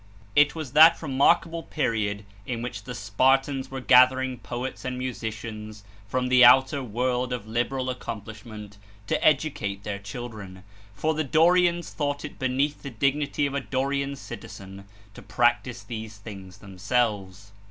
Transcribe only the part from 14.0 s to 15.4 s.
citizen to